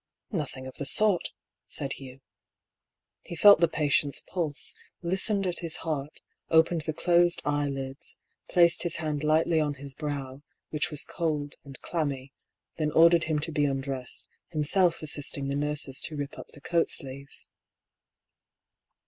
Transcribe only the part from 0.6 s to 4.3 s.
of the sort," said Hugh. He felt the pa tient's